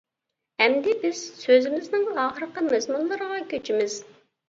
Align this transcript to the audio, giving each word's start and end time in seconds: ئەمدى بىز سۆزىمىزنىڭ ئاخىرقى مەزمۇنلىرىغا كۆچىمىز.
ئەمدى 0.63 0.95
بىز 1.03 1.21
سۆزىمىزنىڭ 1.43 2.09
ئاخىرقى 2.25 2.67
مەزمۇنلىرىغا 2.75 3.43
كۆچىمىز. 3.57 4.05